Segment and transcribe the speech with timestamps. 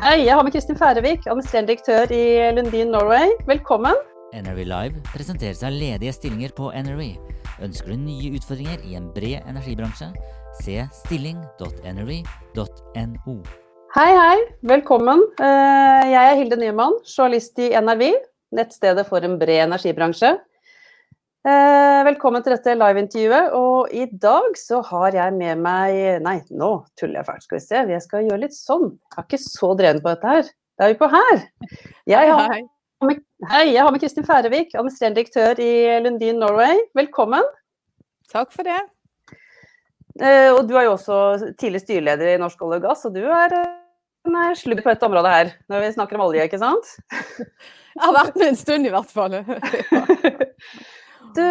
[0.00, 2.20] Hei, jeg har med Kristin Færøvik, administrerende direktør i
[2.56, 3.28] Lundin Norway.
[3.44, 3.92] Velkommen.
[4.32, 7.02] NRV Live presenterer seg ledige stillinger på NRV.
[7.66, 10.08] Ønsker du nye utfordringer i en bred energibransje?
[10.62, 12.24] Se stilling.nrv.no.
[13.98, 14.38] Hei, hei.
[14.72, 15.20] Velkommen.
[15.36, 18.04] Eh, Jeg er Hilde Nyman, journalist i NRV,
[18.56, 20.32] nettstedet for en bred energibransje.
[21.40, 23.54] Eh, Velkommen til dette liveintervjuet.
[23.56, 27.62] Og i dag så har jeg med meg Nei, nå tuller jeg fælt, skal vi
[27.64, 27.84] se.
[27.94, 28.90] Jeg skal gjøre litt sånn.
[28.92, 30.50] Jeg har ikke så dreven på dette her.
[30.50, 31.42] Det er vi på her.
[32.08, 32.54] Jeg har
[33.08, 33.24] med,
[33.54, 35.72] hei, jeg har med Kristin Færøvik, administrerende direktør i
[36.04, 36.84] Lundin Norway.
[36.98, 37.48] Velkommen.
[38.32, 38.76] Takk for det.
[40.20, 43.24] Eh, og du er jo også tidlig styreleder i Norsk olje og gass, og du
[43.24, 43.56] er
[44.28, 46.96] Nei, en eh, på dette området her, når vi snakker om olje, ikke sant?
[47.40, 49.40] Jeg har vært med en stund i hvert fall.
[51.36, 51.44] Du,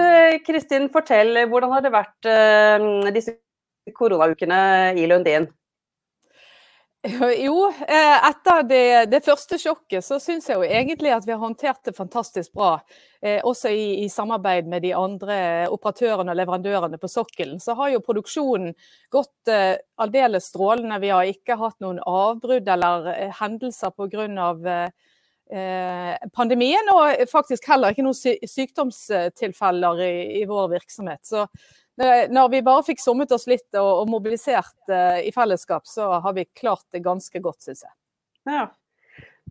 [0.45, 3.37] Kristin, fortell, hvordan har det vært uh, disse
[3.95, 4.59] koronaukene
[4.99, 5.47] i Lundin?
[7.39, 11.39] Jo, eh, etter det, det første sjokket så syns jeg jo egentlig at vi har
[11.39, 12.73] håndtert det fantastisk bra.
[13.23, 15.37] Eh, også i, i samarbeid med de andre
[15.71, 17.61] operatørene og leverandørene på sokkelen.
[17.63, 18.75] Så har jo produksjonen
[19.15, 20.99] gått eh, aldeles strålende.
[20.99, 24.27] Vi har ikke hatt noen avbrudd eller eh, hendelser pga.
[24.27, 25.15] Eh,
[25.49, 31.23] pandemien, og faktisk heller ikke noen sykdomstilfeller i, i vår virksomhet.
[31.25, 31.47] Så
[31.99, 36.07] Eh, Når vi bare fikk sommet oss litt og, og mobilisert eh, i fellesskap, så
[36.23, 37.95] har vi klart det ganske godt, syns jeg.
[38.49, 38.67] Ja.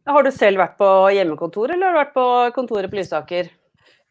[0.08, 3.50] Har du selv vært på hjemmekontor, eller har du vært på kontoret på Lysaker?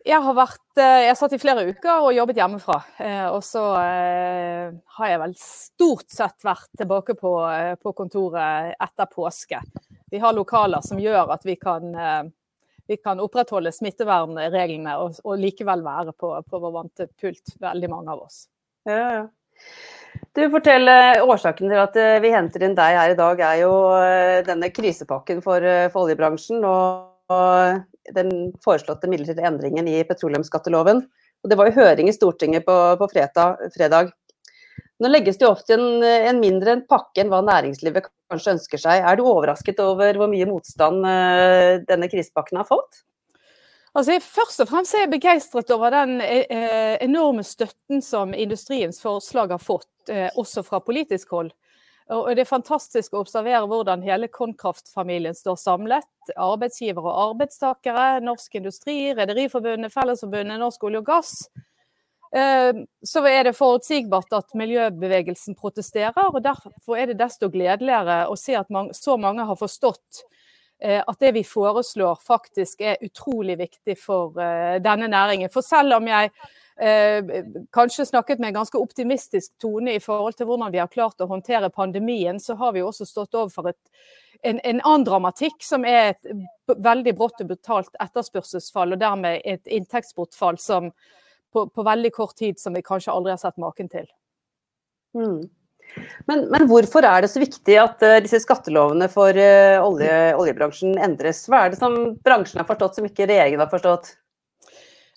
[0.07, 2.77] Jeg har vært eh, Jeg satt i flere uker og jobbet hjemmefra.
[3.01, 8.77] Eh, og så eh, har jeg vel stort sett vært tilbake på, eh, på kontoret
[8.77, 9.63] etter påske.
[10.11, 12.23] Vi har lokaler som gjør at vi kan, eh,
[12.87, 18.15] vi kan opprettholde smittevernreglene og, og likevel være på, på vår vante pult, veldig mange
[18.15, 18.45] av oss.
[18.87, 19.25] Ja, ja.
[20.37, 23.61] Du, fortell eh, Årsaken til at eh, vi henter inn deg her i dag, er
[23.65, 23.73] jo
[24.47, 31.03] denne krisepakken for, for oljebransjen og, og den foreslåtte midlertidige endringen i petroleumsskatteloven.
[31.43, 34.15] Og det var jo høring i Stortinget på, på fredag, fredag.
[34.97, 39.03] Nå legges det jo ofte en, en mindre pakke enn hva næringslivet kanskje ønsker seg.
[39.05, 43.03] Er du overrasket over hvor mye motstand eh, denne krisepakken har fått?
[43.97, 49.53] Altså, først og fremst er jeg begeistret over den eh, enorme støtten som industriens forslag
[49.55, 51.53] har fått, eh, også fra politisk hold.
[52.13, 56.07] Og Det er fantastisk å observere hvordan hele Konkraft-familien står samlet.
[56.39, 61.33] Arbeidsgivere og arbeidstakere, Norsk Industri, Rederiforbundet, Fellesforbundet, Norsk olje og gass.
[62.31, 68.35] Eh, Så er det forutsigbart at miljøbevegelsen protesterer, og derfor er det desto gledeligere å
[68.35, 70.23] se at så mange har forstått
[70.81, 75.49] eh, at det vi foreslår faktisk er utrolig viktig for eh, denne næringen.
[75.49, 76.31] For selv om jeg
[76.79, 77.31] eh,
[77.71, 81.29] kanskje snakket med en ganske optimistisk tone i forhold til hvordan vi har klart å
[81.31, 83.79] håndtere pandemien, så har vi også stått overfor et,
[84.43, 86.27] en, en annen dramatikk, som er et
[86.67, 90.91] veldig brått og brutalt etterspørselsfall, og dermed et inntektsbortfall som
[91.57, 94.05] på, på veldig kort tid som vi kanskje aldri har sett maken til.
[95.17, 95.39] Mm.
[96.27, 100.97] Men, men hvorfor er det så viktig at uh, disse skattelovene for uh, olje, oljebransjen
[101.01, 101.45] endres?
[101.49, 104.11] Hva er det som bransjen har forstått som ikke regjeringen har forstått?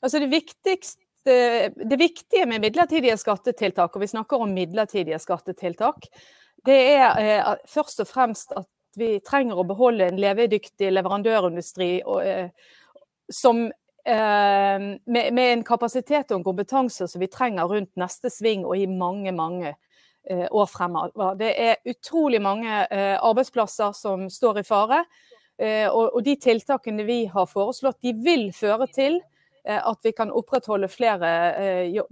[0.01, 1.39] Altså det, viktigste,
[1.77, 6.07] det viktige med midlertidige skattetiltak, og vi snakker om midlertidige skattetiltak,
[6.65, 8.69] det er eh, først og fremst at
[8.99, 11.91] vi trenger å beholde en levedyktig leverandørindustri
[13.33, 13.69] som
[14.05, 18.87] med, med en kapasitet og en kompetanse som vi trenger rundt neste sving og i
[18.87, 19.75] mange, mange
[20.31, 21.34] eh, år fremover.
[21.37, 25.04] Det er utrolig mange eh, arbeidsplasser som står i fare.
[25.59, 29.21] eh, Og, og de tiltakene vi har foreslått, de vil føre til
[29.65, 31.28] at vi kan opprettholde flere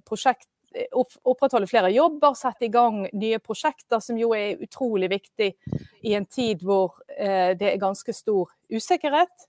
[0.04, 0.50] prosjekt
[0.92, 5.48] opprettholde flere jobber, sette i gang nye prosjekter, som jo er utrolig viktig
[6.04, 9.48] i en tid hvor det er ganske stor usikkerhet.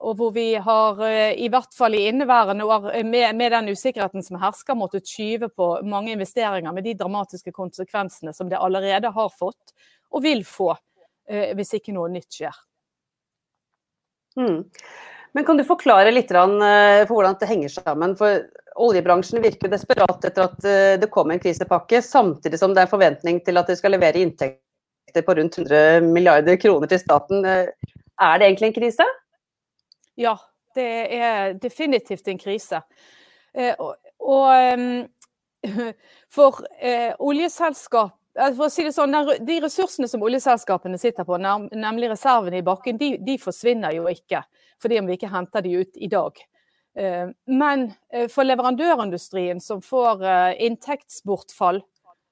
[0.00, 3.68] Og hvor vi har, eh, i hvert fall i inneværende år, eh, med, med den
[3.68, 9.12] usikkerheten som hersker, måttet skyve på mange investeringer med de dramatiske konsekvensene som det allerede
[9.12, 9.74] har fått,
[10.10, 10.72] og vil få,
[11.28, 12.56] eh, hvis ikke noe nytt skjer.
[14.40, 14.64] Mm.
[15.36, 18.16] Men kan du forklare litt for hvordan det henger sammen?
[18.18, 18.40] For
[18.80, 23.60] oljebransjen virker desperat etter at det kommer en krisepakke, samtidig som det er forventning til
[23.60, 27.44] at de skal levere inntekter på rundt 100 milliarder kroner til staten.
[27.46, 29.06] Er det egentlig en krise?
[30.18, 30.36] Ja,
[30.74, 32.82] det er definitivt en krise.
[33.78, 35.06] Og, og
[36.36, 38.16] for eh, oljeselskap
[38.54, 39.12] for å si det sånn,
[39.42, 44.44] De ressursene som oljeselskapene sitter på, nemlig reservene i bakken, de, de, forsvinner jo ikke.
[44.80, 46.38] Fordi om vi ikke henter de ut i dag.
[47.50, 47.88] Men
[48.30, 50.22] for leverandørindustrien som får
[50.62, 51.82] inntektsbortfall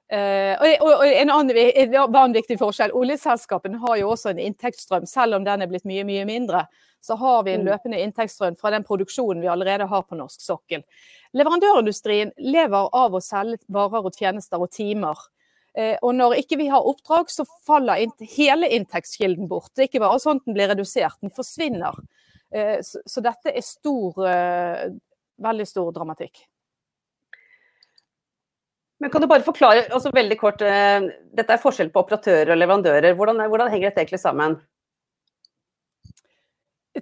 [0.08, 5.44] og en annen, en annen viktig forskjell, oljeselskapene har jo også en inntektsstrøm, selv om
[5.44, 6.62] den er blitt mye, mye mindre
[7.00, 7.66] så har vi en mm.
[7.66, 10.84] løpende inntektsstrøm fra den produksjonen vi allerede har på norsk sokkel.
[11.36, 15.20] Leverandørindustrien lever av å selge varer og tjenester og timer.
[15.78, 18.02] Eh, og når ikke vi har oppdrag, så faller
[18.34, 19.70] hele inntektskilden bort.
[19.74, 22.00] Det er ikke bare sånn den blir redusert, den forsvinner.
[22.50, 24.18] Eh, så dette er stor,
[25.38, 26.42] veldig stor dramatikk.
[28.98, 33.14] Men Kan du bare forklare altså veldig kort, Dette er forskjell på operatører og leverandører.
[33.14, 34.58] Hvordan, hvordan henger dette egentlig sammen?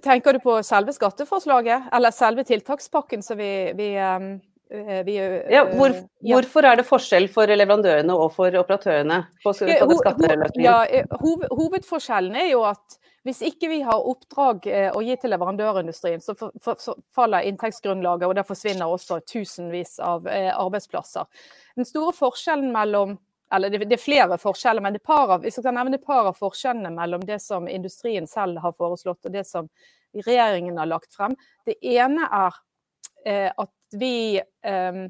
[0.03, 4.27] Tenker du på selve skatteforslaget, eller selve tiltakspakken som vi, vi, um,
[4.69, 6.35] eh, vi eh, ja, hvor, ja.
[6.35, 9.23] Hvorfor er det forskjell for leverandørene og for operatørene?
[9.43, 14.65] På, på ja, eh, hoved, hovedforskjellen er jo at hvis ikke vi har oppdrag
[14.95, 16.33] å gi til leverandørindustrien, så,
[17.15, 21.27] faller inntektsgrunnlaget, og det forsvinner også tusenvis av eh, arbeidsplasser.
[21.75, 23.17] Den store forskjellen mellom
[23.53, 26.27] eller det, er flere forskjeller, men det par av, hvis jeg kan nevne et par
[26.27, 29.69] av forskjellene mellom det som industrien selv har foreslått og det som
[30.25, 31.35] regjeringen har lagt frem.
[31.63, 32.57] Det ene er
[33.23, 35.07] eh, at vi eh,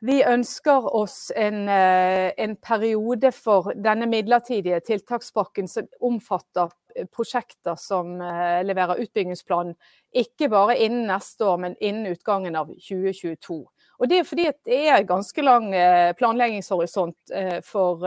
[0.00, 7.76] vi ønsker oss en, eh, en, periode for denne midlertidige tiltakspakken som omfatter eh, prosjekter
[7.78, 9.74] som eh, leverer utbyggingsplanen,
[10.16, 13.58] ikke bare innen neste år, men innen utgangen av 2022.
[13.98, 18.04] Og Det er fordi det er ganske lang eh, planleggingshorisont eh, for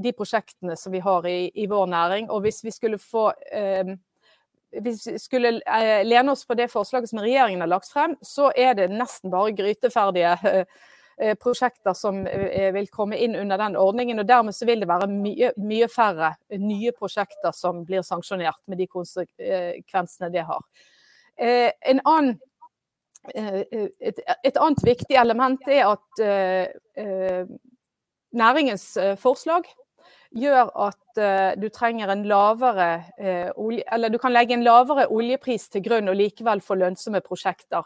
[0.00, 2.30] de prosjektene som vi har i, i vår næring.
[2.30, 3.30] Og hvis vi skulle få
[4.70, 5.50] hvis vi skulle
[6.06, 9.50] lene oss på det forslaget som regjeringen har lagt frem, så er det nesten bare
[9.58, 10.36] gryteferdige
[11.40, 14.22] prosjekter som vil komme inn under den ordningen.
[14.22, 18.80] og Dermed så vil det være mye, mye færre nye prosjekter som blir sanksjonert, med
[18.80, 20.64] de konsekvensene det har.
[21.40, 22.38] En annen
[23.34, 27.44] Eh, eh, et, et, annet viktig element er at eh,
[28.32, 28.86] næringens
[29.20, 29.68] forslag
[30.36, 32.88] gjør at uh, du trenger en lavere
[33.18, 37.22] uh, olje, eller du kan legge en lavere oljepris til grunn og likevel få lønnsomme
[37.24, 37.82] prosjekter.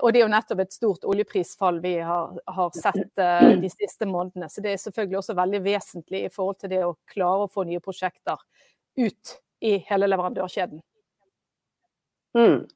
[0.00, 3.22] og det er jo nettopp et stort oljeprisfall vi har, har sett
[3.62, 4.48] de siste månedene.
[4.50, 7.66] Så det er selvfølgelig også veldig vesentlig i forhold til det å klare å få
[7.68, 8.40] nye prosjekter
[8.96, 10.82] ut i hele leverandørkjeden.
[12.36, 12.66] Mm.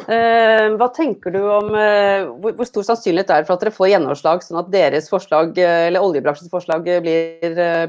[0.00, 3.90] Uh, hva tenker du om uh, hvor, stor sannsynlighet er det for at dere får
[3.92, 7.04] gjennomslag, sånn at deres forslag, uh, eller oljebransjens forslag blir,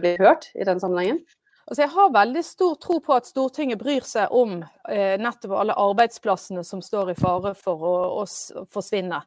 [0.03, 1.23] blir, hørt i den sammenhengen?
[1.63, 4.57] Altså jeg har veldig stor tro på at Stortinget bryr seg om
[4.91, 9.21] nettopp alle arbeidsplassene som står i fare for å, å forsvinne.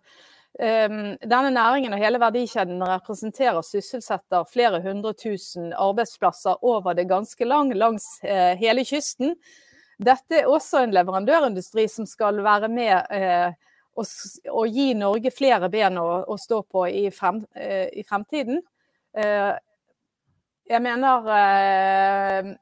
[0.60, 7.48] Um, denne næringen og hele verdikjeden representerer sysselsetter flere hundre tusen arbeidsplasser over det ganske
[7.48, 9.32] lang langs hele kysten.
[9.96, 13.54] Dette er også en leverandørindustri som skal være med eh,
[13.96, 14.04] og,
[14.52, 18.60] og, gi Norge flere ben å, å stå på i, frem, eh, i fremtiden.
[19.16, 19.54] Eh,
[20.66, 22.54] jeg mener eh,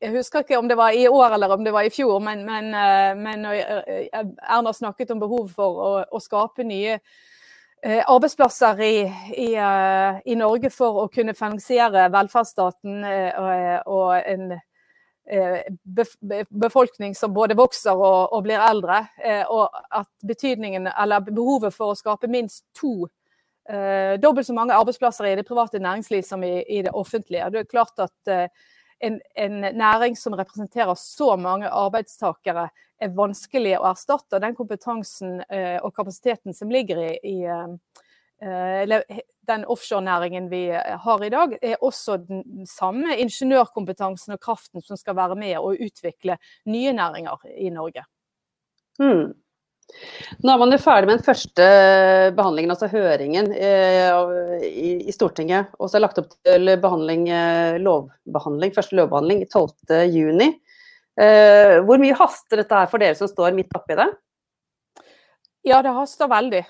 [0.00, 2.44] Jeg husker ikke om det var i år eller om det var i fjor, men,
[2.46, 7.00] men, eh, men eh, Erna snakket om behov for å, å skape nye
[7.80, 8.96] arbeidsplasser i,
[9.40, 13.06] i, i, Norge for å kunne finansiere velferdsstaten
[13.88, 14.50] og, en
[16.50, 21.92] befolkning som både vokser og, og blir eldre, eh, og at betydningen, eller behovet for
[21.92, 23.06] å skape minst to
[23.70, 27.50] eh, dobbelt så mange arbeidsplasser i det private næringsliv som i, i det offentlige.
[27.50, 28.34] Det er klart at
[29.00, 32.68] en, en, næring som representerer så mange arbeidstakere,
[33.00, 34.42] er vanskelig å erstatte.
[34.42, 35.38] Den kompetansen
[35.80, 37.36] og kapasiteten som ligger i, i
[38.40, 39.20] Eh,
[39.50, 44.96] den offshorenæringen vi eh, har i dag, er også den samme ingeniørkompetansen og kraften som
[45.00, 46.38] skal være med å utvikle
[46.70, 48.06] nye næringer i Norge.
[49.00, 49.30] Hmm.
[50.40, 51.66] Nå er man jo ferdig med den første
[52.36, 55.72] behandlingen, altså høringen eh, i, Stortinget.
[55.78, 60.60] Og så er det lagt opp til behandling, eh, lovbehandling, første lovbehandling 12.6.
[61.20, 64.08] Eh, hvor mye haster dette her for dere som står midt oppi det?
[65.66, 66.62] Ja, det haster veldig.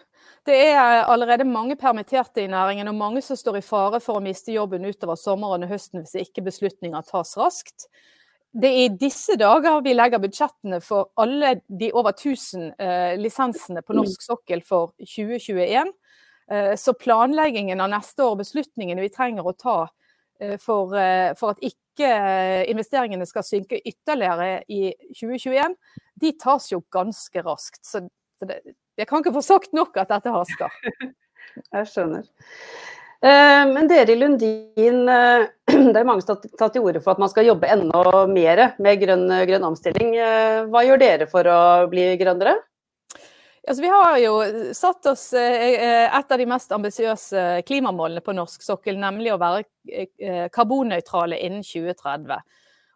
[0.48, 4.24] Det er allerede mange permitterte i næringen, og mange som står i fare for å
[4.24, 7.90] miste jobben utover sommeren og høsten hvis ikke beslutninger tas raskt.
[8.52, 13.82] det er i disse dager vi legger budsjettene for alle de over 1000 eh, lisensene
[13.86, 15.92] på norsk sokkel for 2021.
[16.50, 19.76] Eh, så planleggingen av neste år, beslutningene vi trenger å ta
[20.40, 25.76] eh, for, eh, for, at ikke eh, investeringene skal synke ytterligere i 2021,
[26.24, 27.84] de tas jo ganske raskt.
[27.86, 28.02] Så
[28.42, 28.62] det,
[29.00, 30.80] jeg kan ikke få sagt nok at dette haster.
[31.74, 32.26] Jeg skjønner.
[33.20, 35.42] Eh, men dere i Lundin, eh,
[35.92, 38.62] det er mange som har tatt til orde for at man skal jobbe enda mer
[38.80, 40.14] med grønn, grønn omstilling.
[40.16, 41.60] Eh, hva gjør dere for å
[41.92, 42.56] bli grønnere?
[43.60, 44.38] Altså, vi har jo
[44.72, 51.36] satt oss et av de mest ambisiøse klimamålene på norsk sokkel, nemlig å være karbonnøytrale
[51.44, 52.40] innen 2030.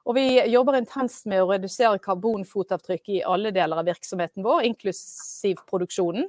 [0.04, 5.62] Og vi jobber intenst med å redusere karbonfotavtrykk i alle deler av virksomheten vår, inklusiv
[5.70, 6.28] produksjonen.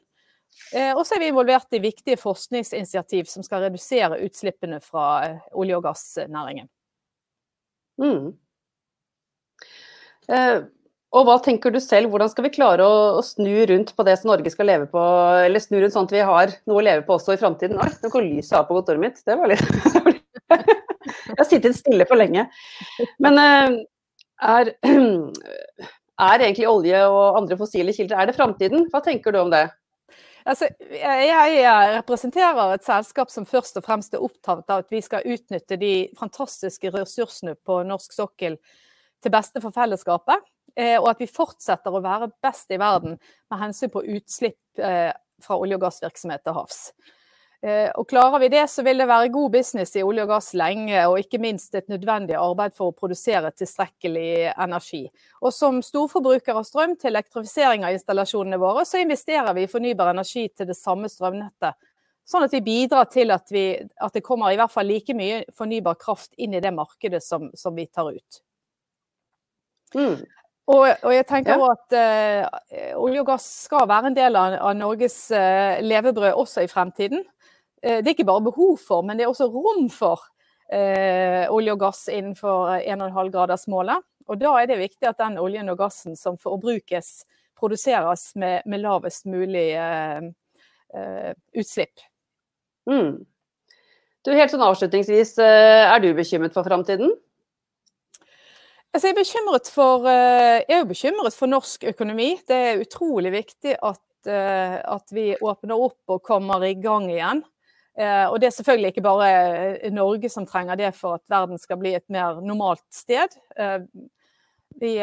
[0.72, 5.44] Eh, og så er vi involvert i viktige forskningsinitiativ som skal redusere utslippene fra eh,
[5.60, 6.70] olje- og gassnæringen.
[8.00, 8.32] Mm.
[10.32, 10.58] Eh,
[11.15, 14.17] og hva tenker du selv, hvordan skal vi klare å, å, snu rundt på det
[14.20, 15.03] som Norge skal leve på,
[15.46, 17.79] eller snu rundt sånn at vi har noe å leve på også i framtiden?
[17.79, 19.22] Nå går lyset av på kontoret mitt.
[19.27, 19.63] Det var litt
[21.35, 22.47] Jeg har sittet stille for lenge.
[23.23, 23.77] Men eh,
[24.55, 24.71] er,
[26.29, 28.87] er egentlig olje og andre fossile kilder, er det framtiden?
[28.91, 29.67] Hva tenker du om det?
[30.45, 31.61] Altså, jeg
[31.95, 35.93] representerer et selskap som først og fremst er opptatt av at vi skal utnytte de
[36.19, 38.59] fantastiske ressursene på norsk sokkel
[39.25, 40.45] til beste for fellesskapet.
[40.75, 45.13] Eh, og at vi fortsetter å være best i verden med hensyn på utslipp eh,
[45.41, 46.79] fra olje- og gassvirksomhet til havs.
[47.65, 50.51] Eh, og Klarer vi det, så vil det være god business i olje og gass
[50.57, 55.01] lenge, og ikke minst et nødvendig arbeid for å produsere tilstrekkelig energi.
[55.41, 60.13] Og Som storforbruker av strøm til elektrifisering av installasjonene våre, så investerer vi i fornybar
[60.13, 61.74] energi til det samme strømnettet.
[62.25, 63.67] Sånn at vi bidrar til at, vi,
[64.01, 67.51] at det kommer i hvert fall like mye fornybar kraft inn i det markedet som,
[67.57, 68.41] som vi tar ut.
[69.93, 70.25] Mm.
[70.65, 71.74] Og, og, jeg tenker ja.
[71.75, 76.65] at uh, olje og gass skal være en del av, av Norges uh, levebrød også
[76.65, 77.22] i fremtiden.
[77.85, 80.25] Eh, det er ikke bare behov for, men det er også rom for
[80.73, 84.05] eh, olje og gass innenfor 1,5-gradersmålet.
[84.25, 87.23] Og da er det viktig at den oljen og gassen som forbrukes,
[87.55, 90.25] produseres med, med lavest mulig eh,
[90.97, 92.01] eh, utslipp.
[92.89, 93.21] Mm.
[94.25, 97.13] Du, helt sånn avslutningsvis, eh, er du bekymret for framtiden?
[98.95, 102.29] Altså, jeg, er for, jeg er bekymret for norsk økonomi.
[102.47, 103.99] Det er utrolig viktig at,
[104.31, 107.43] at vi åpner opp og kommer i gang igjen.
[107.95, 109.27] Eh, og det er selvfølgelig ikke bare
[109.79, 113.37] eh, Norge som trenger det for at verden skal bli et mer normalt sted.
[113.55, 113.79] Eh,
[114.75, 114.97] vi,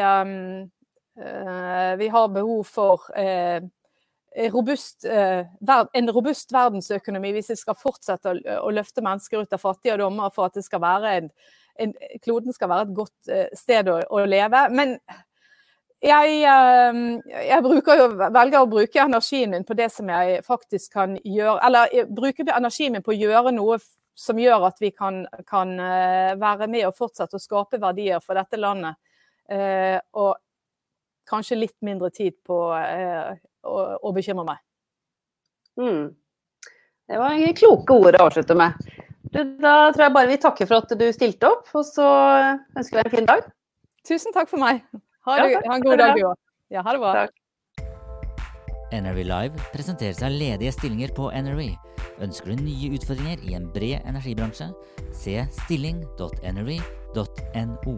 [1.97, 5.07] vi har behov for en robust
[6.53, 10.83] verdensøkonomi hvis vi skal fortsette å, løfte mennesker ut av fattigdom, og for at skal
[11.09, 11.31] en,
[11.81, 14.61] en, kloden skal være et godt sted å, å leve.
[14.69, 14.99] Men
[16.03, 21.15] jeg, ehm, jeg jo, velger å bruke energien min på det som jeg faktisk kan
[21.23, 23.77] gjøre Eller bruke energien min på å gjøre noe
[24.13, 28.37] som gjør at vi kan, kan eh, være med og fortsette å skape verdier for
[28.37, 28.99] dette landet.
[29.49, 30.35] Eh, og
[31.29, 34.61] kanskje litt mindre tid på eh, å, å bekymre meg.
[35.81, 36.11] Mm.
[37.09, 38.77] Det var kloke ord å avslutte med.
[39.33, 42.07] Du, da tror jeg bare vi takker for at du stilte opp, og så
[42.77, 43.49] ønsker vi deg en fin dag.
[44.05, 44.83] Tusen takk for meg.
[45.27, 46.37] Ha, det, ha en god dag, du òg.
[46.73, 47.11] Ja, ha det bra.
[47.23, 47.33] Takk.
[48.93, 51.61] NRV Live presenteres av ledige stillinger på NRV.
[52.23, 54.67] Ønsker du nye utfordringer i en bred energibransje?
[55.17, 57.95] Se stilling.nrv.no.